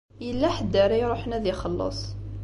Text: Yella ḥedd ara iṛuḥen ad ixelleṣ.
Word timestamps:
Yella 0.25 0.49
ḥedd 0.55 0.73
ara 0.83 0.95
iṛuḥen 0.99 1.35
ad 1.37 1.45
ixelleṣ. 1.51 1.99